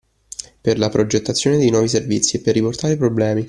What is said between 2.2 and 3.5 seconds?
e per riportare problemi.